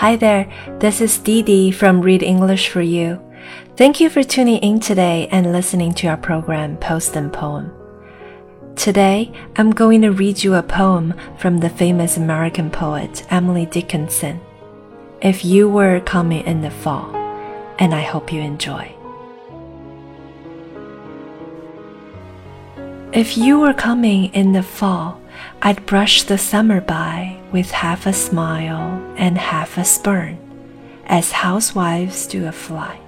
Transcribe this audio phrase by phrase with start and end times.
[0.00, 3.18] Hi there, this is Didi from Read English for You.
[3.78, 7.72] Thank you for tuning in today and listening to our program Post and Poem.
[8.76, 14.38] Today, I'm going to read you a poem from the famous American poet Emily Dickinson.
[15.22, 17.16] If you were coming in the fall,
[17.78, 18.94] and I hope you enjoy.
[23.14, 25.22] If you were coming in the fall,
[25.62, 30.38] I'd brush the summer by with half a smile and half a spurn,
[31.06, 33.00] as housewives do a fly.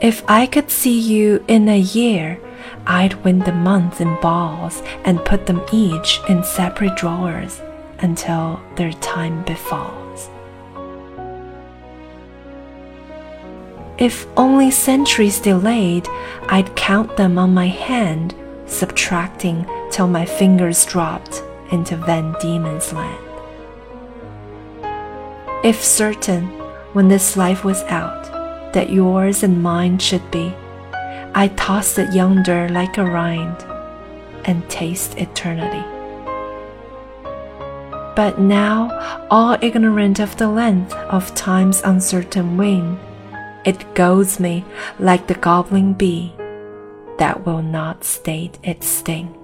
[0.00, 2.40] If I could see you in a year,
[2.86, 7.60] I'd win the months in balls and put them each in separate drawers
[8.00, 10.28] until their time befalls.
[13.98, 16.08] If only centuries delayed,
[16.48, 18.34] I'd count them on my hand,
[18.66, 23.24] subtracting till my fingers dropped into Van Diemen's land.
[25.64, 26.46] If certain,
[26.92, 30.54] when this life was out, that yours and mine should be,
[31.34, 33.56] I tossed it yonder like a rind
[34.44, 35.84] and taste eternity.
[38.14, 43.00] But now, all ignorant of the length of time's uncertain wing,
[43.64, 44.64] it goads me
[44.98, 46.34] like the gobbling bee
[47.18, 49.41] that will not state its sting.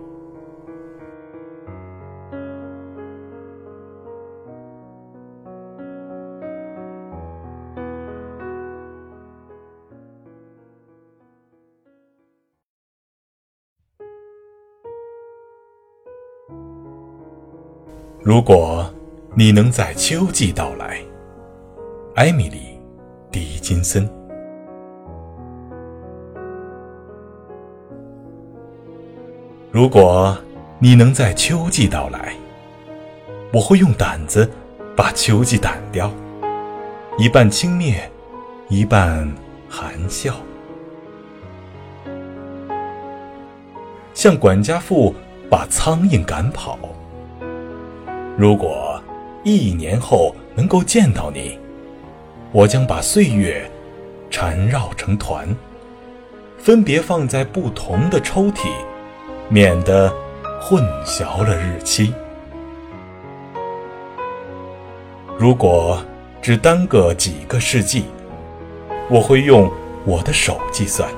[18.21, 18.85] 如果
[19.37, 20.99] 你能在秋季到来，
[22.17, 22.57] 艾米丽·
[23.31, 24.11] 狄金森。
[29.71, 30.37] 如果
[30.81, 32.35] 你能在秋季到来，
[33.53, 34.51] 我会用胆子
[34.97, 36.11] 把秋季掸掉，
[37.19, 38.01] 一半轻蔑，
[38.69, 39.33] 一半
[39.69, 40.34] 含笑，
[44.12, 45.15] 像管家妇
[45.49, 46.77] 把苍蝇赶跑。
[48.38, 49.03] 如果
[49.43, 51.59] 一年后能够见到你，
[52.53, 53.69] 我将把岁月
[54.31, 55.49] 缠绕成团，
[56.56, 58.69] 分别放在不同的抽屉，
[59.48, 60.09] 免得
[60.62, 62.15] 混淆了日期。
[65.37, 66.00] 如果
[66.41, 68.04] 只耽搁几个世纪，
[69.10, 69.69] 我会用
[70.04, 71.10] 我的手计算，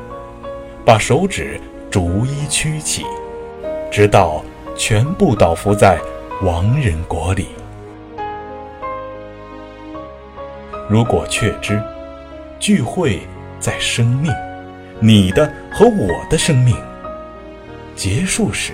[0.87, 1.61] 把手指
[1.91, 3.05] 逐一曲起，
[3.91, 4.43] 直到
[4.75, 6.01] 全部倒伏在。
[6.43, 7.49] 亡人国里，
[10.89, 11.79] 如果确知
[12.59, 13.21] 聚会
[13.59, 14.33] 在生命，
[15.01, 16.75] 你的和我的生命
[17.95, 18.73] 结束时，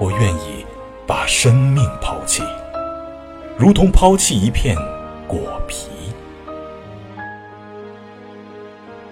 [0.00, 0.66] 我愿意
[1.06, 2.42] 把生命抛弃，
[3.56, 4.74] 如同抛弃一片
[5.28, 5.88] 果皮。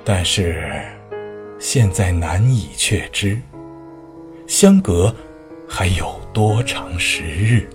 [0.05, 0.83] 但是
[1.61, 3.41] 现在难以确知，
[4.49, 5.15] 相隔。
[5.69, 7.69] 还有多长时日？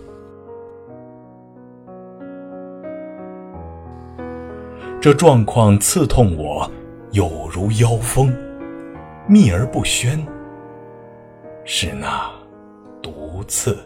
[4.99, 6.69] 这状况刺痛我，
[7.11, 8.35] 有如妖风，
[9.27, 10.25] 秘而不宣，
[11.65, 12.29] 是那
[13.01, 13.77] 毒刺。